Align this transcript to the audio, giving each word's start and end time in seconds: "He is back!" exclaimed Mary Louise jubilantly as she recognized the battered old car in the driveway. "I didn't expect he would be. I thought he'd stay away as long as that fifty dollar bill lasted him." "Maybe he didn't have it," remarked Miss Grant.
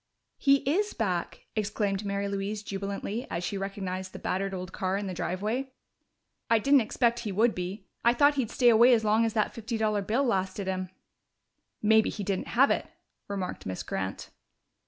"He 0.39 0.67
is 0.67 0.95
back!" 0.95 1.45
exclaimed 1.55 2.03
Mary 2.03 2.27
Louise 2.27 2.63
jubilantly 2.63 3.27
as 3.29 3.43
she 3.43 3.55
recognized 3.55 4.13
the 4.13 4.17
battered 4.17 4.51
old 4.51 4.71
car 4.73 4.97
in 4.97 5.05
the 5.05 5.13
driveway. 5.13 5.73
"I 6.49 6.57
didn't 6.57 6.81
expect 6.81 7.19
he 7.19 7.31
would 7.31 7.53
be. 7.53 7.85
I 8.03 8.15
thought 8.15 8.33
he'd 8.33 8.49
stay 8.49 8.69
away 8.69 8.95
as 8.95 9.03
long 9.05 9.25
as 9.25 9.33
that 9.33 9.53
fifty 9.53 9.77
dollar 9.77 10.01
bill 10.01 10.23
lasted 10.23 10.65
him." 10.65 10.89
"Maybe 11.83 12.09
he 12.09 12.23
didn't 12.23 12.47
have 12.47 12.71
it," 12.71 12.87
remarked 13.27 13.67
Miss 13.67 13.83
Grant. 13.83 14.31